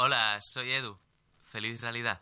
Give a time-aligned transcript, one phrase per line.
[0.00, 0.96] Hola, soy Edu.
[1.40, 2.20] Feliz realidad.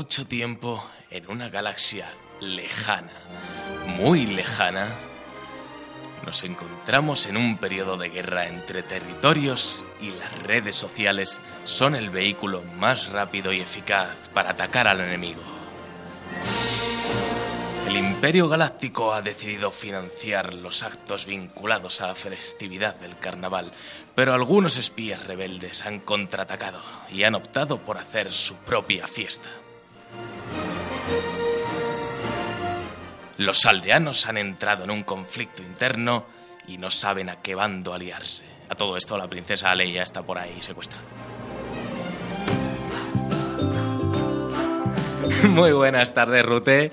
[0.00, 3.12] Mucho tiempo, en una galaxia lejana,
[3.84, 4.88] muy lejana,
[6.24, 12.08] nos encontramos en un periodo de guerra entre territorios y las redes sociales son el
[12.08, 15.42] vehículo más rápido y eficaz para atacar al enemigo.
[17.86, 23.70] El Imperio Galáctico ha decidido financiar los actos vinculados a la festividad del carnaval,
[24.14, 26.80] pero algunos espías rebeldes han contraatacado
[27.12, 29.50] y han optado por hacer su propia fiesta.
[33.40, 36.26] Los aldeanos han entrado en un conflicto interno
[36.66, 38.44] y no saben a qué bando aliarse.
[38.68, 41.06] A todo esto la princesa Leia está por ahí secuestrada.
[45.48, 46.90] Muy buenas tardes, Rute.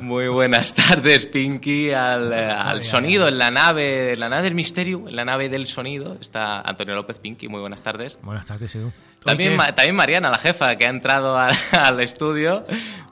[0.00, 1.90] Muy buenas tardes, Pinky.
[1.92, 5.48] Al, eh, al sonido en la nave, en la nave del misterio, en la nave
[5.48, 7.48] del sonido, está Antonio López Pinky.
[7.48, 8.18] Muy buenas tardes.
[8.22, 8.92] Buenas tardes, Edu.
[9.24, 12.64] También, Ma- también Mariana, la jefa, que ha entrado a- al estudio.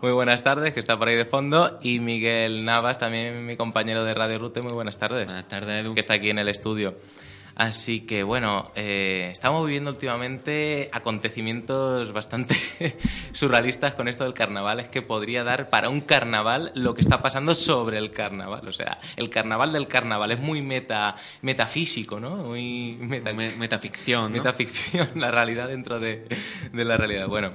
[0.03, 1.79] Muy buenas tardes, que está por ahí de fondo.
[1.83, 4.61] Y Miguel Navas, también mi compañero de Radio Rute.
[4.63, 5.27] Muy buenas tardes.
[5.27, 5.95] Buenas tardes, Edu.
[5.95, 6.95] Que está aquí en el estudio.
[7.61, 12.57] Así que bueno, eh, estamos viviendo últimamente acontecimientos bastante
[13.33, 14.81] surrealistas con esto del carnaval.
[14.81, 18.67] Es que podría dar para un carnaval lo que está pasando sobre el carnaval.
[18.67, 22.31] O sea, el carnaval del carnaval es muy meta, metafísico, ¿no?
[22.37, 24.39] Muy meta, Me- metaficción, ¿no?
[24.39, 26.27] Metaficción, la realidad dentro de,
[26.73, 27.29] de la realidad.
[27.29, 27.51] Bueno,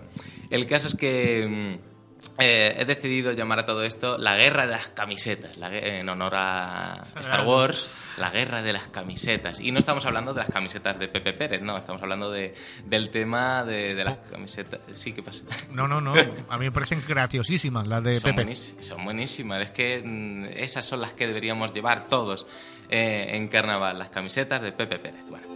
[0.52, 1.48] el caso es que
[1.82, 1.94] mm,
[2.38, 6.34] eh, he decidido llamar a todo esto la guerra de las camisetas, la en honor
[6.35, 7.88] a Star Wars,
[8.18, 9.62] la guerra de las camisetas.
[9.62, 12.53] Y no estamos hablando de las camisetas de Pepe Pérez, no, estamos hablando de,
[12.85, 14.81] del tema de, de las camisetas.
[14.94, 15.44] Sí, ¿qué pasa?
[15.72, 16.13] No, no, no.
[16.50, 18.53] A mí me parecen graciosísimas las de son, Pepe.
[18.56, 19.62] son buenísimas.
[19.62, 22.45] Es que mm, esas son las que deberíamos llevar todos
[22.90, 25.24] eh, en carnaval, las camisetas de Pepe Pérez.
[25.29, 25.47] Bueno.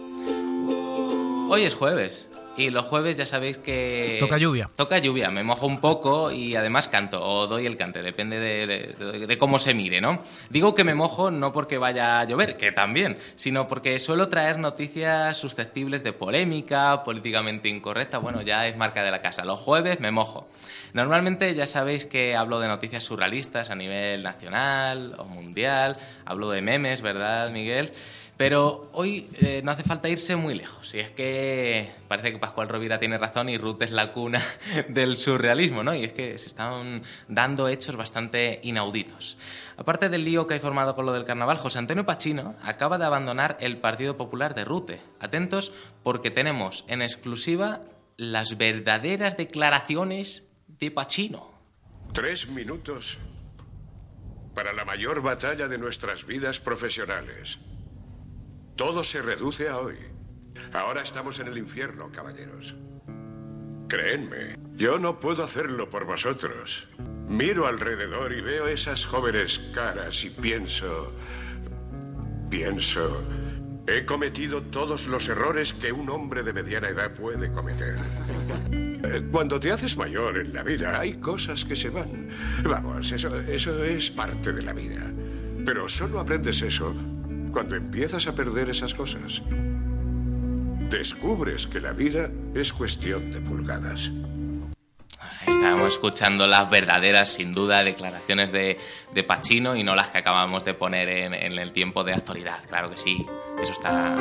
[1.50, 2.29] Hoy es jueves.
[2.56, 4.18] Y los jueves ya sabéis que...
[4.20, 4.68] Toca lluvia.
[4.76, 8.66] Toca lluvia, me mojo un poco y además canto, o doy el cante, depende de,
[8.66, 10.20] de- de cómo se mire, ¿no?
[10.50, 14.58] Digo que me mojo no porque vaya a llover, que también, sino porque suelo traer
[14.58, 19.44] noticias susceptibles de polémica, políticamente incorrecta, bueno, ya es marca de la casa.
[19.44, 20.48] Los jueves me mojo.
[20.92, 25.96] Normalmente ya sabéis que hablo de noticias surrealistas a nivel nacional o mundial,
[26.26, 27.92] hablo de memes, ¿verdad, Miguel?
[28.40, 30.94] Pero hoy eh, no hace falta irse muy lejos.
[30.94, 34.42] Y es que parece que Pascual Rovira tiene razón y Ruth es la cuna
[34.88, 35.94] del surrealismo, ¿no?
[35.94, 39.36] Y es que se están dando hechos bastante inauditos.
[39.76, 43.04] Aparte del lío que hay formado con lo del carnaval, José Antonio Pachino acaba de
[43.04, 45.02] abandonar el Partido Popular de Rute.
[45.20, 45.70] Atentos
[46.02, 47.82] porque tenemos en exclusiva
[48.16, 51.50] las verdaderas declaraciones de Pachino.
[52.14, 53.18] Tres minutos
[54.54, 57.58] para la mayor batalla de nuestras vidas profesionales.
[58.80, 59.96] Todo se reduce a hoy.
[60.72, 62.74] Ahora estamos en el infierno, caballeros.
[63.90, 66.88] Créenme, yo no puedo hacerlo por vosotros.
[67.28, 71.12] Miro alrededor y veo esas jóvenes caras y pienso...
[72.48, 73.22] Pienso...
[73.86, 77.98] He cometido todos los errores que un hombre de mediana edad puede cometer.
[78.72, 82.30] Eh, Cuando te haces mayor en la vida, hay cosas que se van.
[82.64, 85.12] Vamos, eso, eso es parte de la vida.
[85.66, 86.94] Pero solo aprendes eso
[87.52, 89.42] cuando empiezas a perder esas cosas.
[90.88, 94.10] Descubres que la vida es cuestión de pulgadas.
[95.46, 98.78] Estábamos escuchando las verdaderas, sin duda, declaraciones de,
[99.14, 102.58] de Pachino y no las que acabamos de poner en, en el tiempo de actualidad.
[102.68, 103.24] Claro que sí,
[103.62, 104.16] eso está...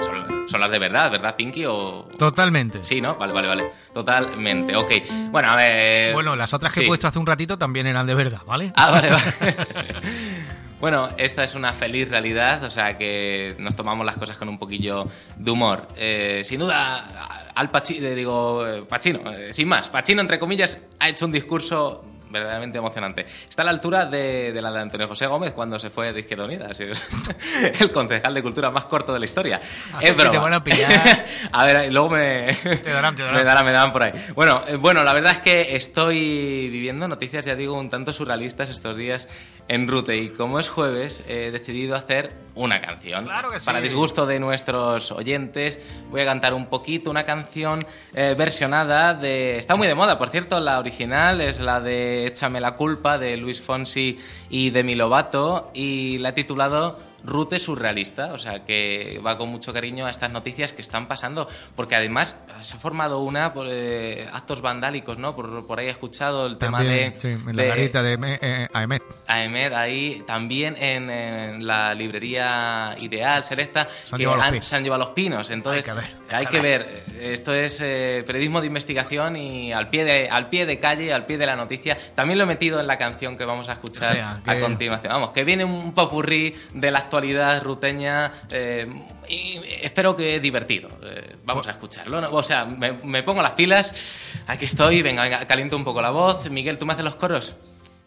[0.00, 1.64] Son, son las de verdad, ¿verdad, Pinky?
[1.66, 2.08] O...
[2.18, 2.82] Totalmente.
[2.84, 3.16] Sí, ¿no?
[3.16, 3.70] Vale, vale, vale.
[3.92, 4.90] Totalmente, ok.
[5.30, 6.12] Bueno, a ver...
[6.12, 6.84] Bueno, las otras que sí.
[6.84, 8.72] he puesto hace un ratito también eran de verdad, ¿vale?
[8.76, 9.22] Ah, vale, vale.
[10.82, 14.58] Bueno, esta es una feliz realidad, o sea que nos tomamos las cosas con un
[14.58, 15.06] poquillo
[15.36, 15.86] de humor.
[15.96, 21.08] Eh, sin duda, al Pachino, digo, eh, Pachino, eh, sin más, Pachino, entre comillas, ha
[21.08, 23.26] hecho un discurso verdaderamente emocionante.
[23.48, 26.20] Está a la altura de, de la de Antonio José Gómez cuando se fue de
[26.20, 26.68] Izquierda Unida.
[26.70, 27.02] Así es.
[27.80, 29.60] el concejal de cultura más corto de la historia.
[29.92, 30.40] A Es ver si te broma.
[30.44, 31.24] van a pillar.
[31.52, 32.54] a ver, luego me...
[32.54, 33.36] Te darán, te darán.
[33.36, 34.12] Me darán, me darán por ahí.
[34.34, 38.70] Bueno, eh, bueno, la verdad es que estoy viviendo noticias, ya digo, un tanto surrealistas
[38.70, 39.28] estos días
[39.68, 40.16] en Rute.
[40.16, 43.24] Y como es jueves, he decidido hacer una canción.
[43.24, 43.66] Claro que sí.
[43.66, 45.80] Para disgusto de nuestros oyentes,
[46.10, 47.80] voy a cantar un poquito una canción
[48.14, 49.58] eh, versionada de...
[49.58, 53.36] Está muy de moda, por cierto, la original es la de Échame la culpa de
[53.36, 54.18] Luis Fonsi
[54.50, 59.72] y Demi Lovato y la he titulado Rute surrealista, o sea que va con mucho
[59.72, 64.26] cariño a estas noticias que están pasando, porque además se ha formado una por eh,
[64.32, 65.34] actos vandálicos, ¿no?
[65.36, 68.38] Por, por ahí he escuchado el tema de, sí, en la de garita de Me-
[68.42, 69.02] eh, Aemet.
[69.26, 74.76] Aemed ahí, también en, en la librería Ideal, Selecta, Se han que llevado han- se
[74.76, 75.50] han llevado los pinos.
[75.50, 77.02] Entonces, Hay que ver, hay hay que que ver.
[77.20, 81.24] Esto es eh, periodismo de investigación y al pie de, al pie de calle, al
[81.26, 81.96] pie de la noticia.
[82.14, 85.12] También lo he metido en la canción que vamos a escuchar O sea, a continuación.
[85.12, 88.86] Vamos, que viene un popurrí de la actualidad ruteña eh,
[89.28, 90.88] y espero que divertido.
[91.02, 92.22] Eh, vamos a escucharlo.
[92.22, 92.30] ¿no?
[92.30, 94.32] O sea, me, me pongo las pilas.
[94.46, 96.48] Aquí estoy, venga, venga, caliento un poco la voz.
[96.48, 97.54] Miguel, ¿tú me haces los coros?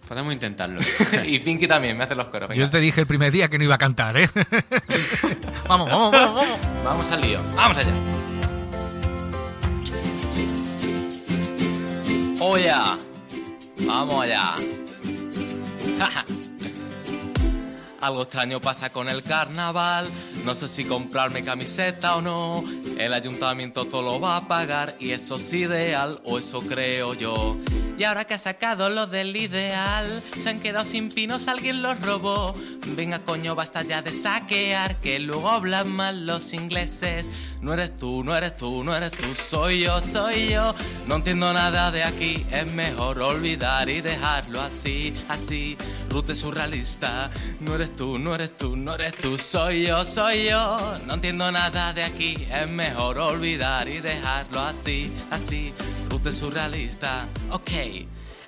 [0.08, 0.80] Podemos intentarlo.
[1.26, 2.50] y Pinky también me hace los coros.
[2.50, 2.60] venga.
[2.60, 4.28] Yo te dije el primer día que no iba a cantar, ¿eh?
[5.68, 6.60] vamos, vamos, vamos, vamos.
[6.84, 7.40] Vamos al lío.
[7.56, 7.94] Vamos allá.
[12.40, 12.98] Oh yeah.
[13.86, 14.56] Vamos allá.
[18.06, 20.06] Algo extraño pasa con el carnaval.
[20.46, 22.64] No sé si comprarme camiseta o no.
[23.00, 27.58] El ayuntamiento todo lo va a pagar y eso es ideal o eso creo yo.
[27.98, 32.00] Y ahora que ha sacado lo del ideal, se han quedado sin pinos, alguien los
[32.02, 32.54] robó.
[32.88, 37.30] Venga coño, basta ya de saquear, que luego hablan mal los ingleses.
[37.62, 40.76] No eres tú, no eres tú, no eres tú, soy yo, soy yo.
[41.08, 45.78] No entiendo nada de aquí, es mejor olvidar y dejarlo así, así.
[46.10, 47.30] Rute surrealista,
[47.62, 50.98] no eres tú, no eres tú, no eres tú, soy yo, soy yo.
[51.06, 55.74] No entiendo nada de aquí, es mejor olvidar y dejarlo así, así.
[56.10, 57.72] Rute surrealista, ok.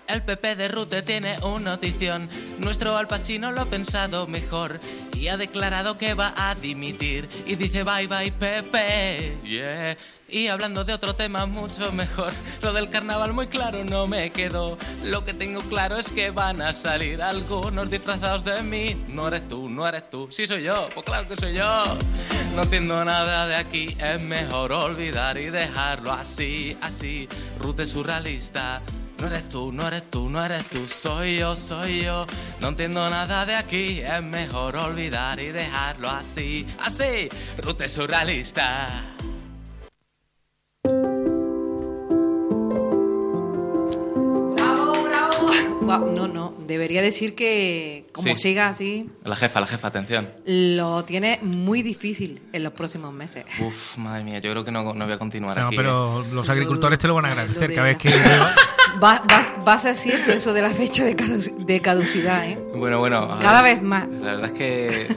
[0.08, 2.30] El PP de Rute tiene una notición.
[2.60, 4.80] Nuestro Al Pacino lo ha pensado mejor
[5.14, 7.28] y ha declarado que va a dimitir.
[7.46, 9.38] Y dice bye bye Pepe.
[9.44, 9.98] Yeah.
[10.30, 14.78] Y hablando de otro tema mucho mejor, lo del carnaval muy claro no me quedó.
[15.04, 18.96] Lo que tengo claro es que van a salir algunos disfrazados de mí.
[19.08, 20.28] No eres tú, no eres tú.
[20.30, 21.84] Sí soy yo, pues claro que soy yo.
[22.56, 27.30] No entiendo nada de aquí, es mejor olvidar y dejarlo así, así.
[27.60, 28.82] Rute surrealista.
[29.20, 32.28] No eres tú, no eres tú, no eres tú, soy yo, soy yo.
[32.62, 37.28] No entiendo nada de aquí, es mejor olvidar y dejarlo así, así.
[37.58, 39.17] Rute surrealista.
[45.88, 48.38] Guau, No, no, debería decir que como Sí.
[48.38, 50.30] siga así, La jefa, la jefa, atención.
[50.46, 53.46] lo tiene muy difícil en los próximos meses.
[53.60, 55.76] Uf, madre mía, yo creo que no, no voy a continuar No, aquí.
[55.76, 55.78] ¿eh?
[55.78, 58.10] pero los agricultores te lo van a agradecer de cada vez que.
[59.04, 62.58] Va, va- va a ser cierto eso de la fecha de, caduci- de caducidad, ¿eh?
[62.76, 63.32] Bueno, bueno.
[63.32, 64.08] a Cada ver, vez más.
[64.10, 65.16] La verdad es que.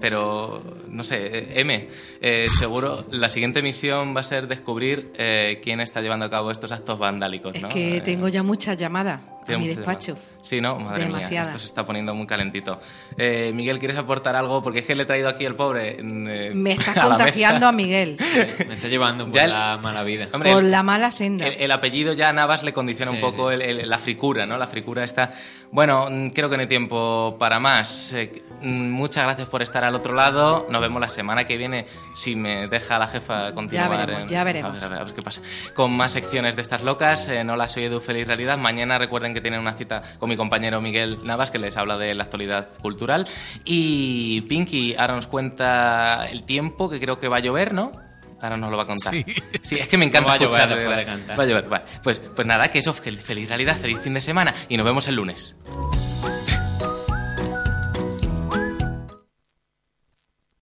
[0.00, 1.88] Pero, no sé, eh, M,
[2.20, 6.50] eh, seguro la siguiente misión va a ser descubrir eh, quién está llevando a cabo
[6.50, 7.68] estos actos vandálicos, Es ¿no?
[7.68, 10.16] que Eh, tengo ya muchas llamadas tiene mi despacho.
[10.42, 10.78] Sí, ¿no?
[10.78, 11.48] Madre mía, Demasiadas.
[11.48, 12.80] esto se está poniendo muy calentito.
[13.18, 14.62] Eh, Miguel, ¿quieres aportar algo?
[14.62, 16.00] Porque es que le he traído aquí el pobre.
[16.00, 18.16] mm, eh, Me estás a contagiando a Miguel
[18.68, 20.28] Me está llevando por Ya el- la mala vida.
[20.32, 21.46] Hombre, por el- la mala senda.
[21.48, 23.54] El, el apellido ya a Navas le condiciona Sí, un poco sí.
[23.56, 24.56] el- el- la fricura, ¿no?
[24.56, 25.32] La fricura está...
[25.72, 28.12] Bueno, mm, creo que no hay tiempo para más.
[28.12, 30.66] Eh, mm, muchas gracias por estar al otro lado.
[30.70, 33.90] Nos vemos la semana que viene, si me deja la jefa continuar.
[33.90, 34.74] veremos, en- ya A veremos.
[34.74, 35.40] ver, a ver, a ver qué pasa.
[35.74, 37.26] Con más secciones de estas locas.
[37.28, 38.56] Eh, no las soy Edu Feliz Realidad.
[38.58, 42.14] Mañana recuerden que tienen una cita con mi compañero Miguel Navas, que les habla de
[42.14, 43.28] la actualidad cultural.
[43.66, 47.92] Y Pinky ahora nos cuenta el tiempo, que creo que va a llover, ¿no?
[48.40, 49.12] Ahora nos lo va a contar.
[49.12, 49.24] Sí.
[49.62, 50.98] Sí, es que me encanta va a llover escuchar, después verdad.
[50.98, 51.38] de cantar.
[51.38, 51.84] Va a llover, vale.
[52.02, 55.16] Pues, pues nada, que eso, feliz realidad, feliz fin de semana y nos vemos el
[55.16, 55.54] lunes.